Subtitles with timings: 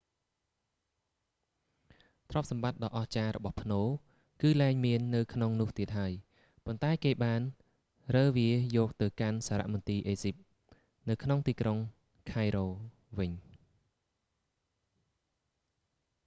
[2.29, 3.87] ទ្រព្យសម្បត្តិដ៏អស្ចារ្យរបស់ផ្នូរ
[4.41, 6.13] គឺលែងមាននៅក្នុងនោះទៀតហើយ
[6.65, 7.41] ប៉ុន្តែគេបាន
[8.15, 10.35] រើវាយកវាទៅកាន់សារមន្ទីរអេស៊ីប
[11.09, 11.77] នៅក្នុងទីក្រុង
[12.31, 12.65] cairo
[13.17, 13.31] វិញ